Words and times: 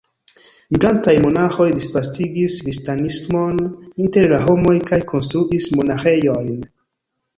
Migrantaj 0.75 1.13
monaĥoj 1.25 1.67
disvastigis 1.75 2.55
kristanismon 2.67 3.61
inter 4.07 4.27
la 4.33 4.41
homoj 4.49 4.75
kaj 4.91 5.03
konstruis 5.13 5.69
monaĥejojn. 5.79 6.57